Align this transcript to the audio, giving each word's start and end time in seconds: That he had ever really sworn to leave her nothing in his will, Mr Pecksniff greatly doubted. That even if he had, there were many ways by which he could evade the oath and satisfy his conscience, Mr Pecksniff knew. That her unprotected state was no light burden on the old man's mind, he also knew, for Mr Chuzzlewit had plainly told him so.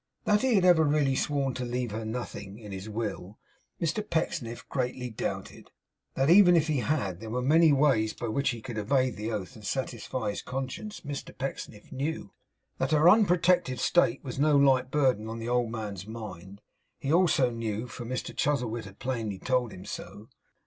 That 0.25 0.41
he 0.41 0.55
had 0.55 0.65
ever 0.65 0.83
really 0.83 1.13
sworn 1.15 1.53
to 1.53 1.63
leave 1.63 1.91
her 1.91 2.03
nothing 2.05 2.57
in 2.57 2.71
his 2.71 2.89
will, 2.89 3.37
Mr 3.79 4.03
Pecksniff 4.09 4.67
greatly 4.67 5.11
doubted. 5.11 5.69
That 6.15 6.27
even 6.27 6.55
if 6.55 6.65
he 6.67 6.79
had, 6.79 7.19
there 7.19 7.29
were 7.29 7.43
many 7.43 7.71
ways 7.71 8.11
by 8.15 8.27
which 8.27 8.49
he 8.49 8.61
could 8.63 8.79
evade 8.79 9.15
the 9.15 9.31
oath 9.31 9.55
and 9.55 9.63
satisfy 9.63 10.31
his 10.31 10.41
conscience, 10.41 11.01
Mr 11.01 11.37
Pecksniff 11.37 11.91
knew. 11.91 12.31
That 12.79 12.93
her 12.93 13.07
unprotected 13.07 13.79
state 13.79 14.23
was 14.23 14.39
no 14.39 14.57
light 14.57 14.89
burden 14.89 15.27
on 15.27 15.37
the 15.37 15.49
old 15.49 15.69
man's 15.69 16.07
mind, 16.07 16.61
he 16.97 17.13
also 17.13 17.51
knew, 17.51 17.85
for 17.87 18.03
Mr 18.03 18.35
Chuzzlewit 18.35 18.85
had 18.85 18.97
plainly 18.97 19.37
told 19.37 19.71
him 19.71 19.85
so. 19.85 20.29